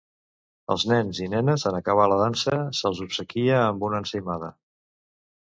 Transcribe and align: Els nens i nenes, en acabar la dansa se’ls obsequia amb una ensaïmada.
Els 0.75 0.85
nens 0.91 1.19
i 1.25 1.27
nenes, 1.33 1.65
en 1.71 1.77
acabar 1.79 2.07
la 2.13 2.17
dansa 2.21 2.57
se’ls 2.79 3.03
obsequia 3.07 3.61
amb 3.67 3.87
una 3.91 4.01
ensaïmada. 4.05 4.53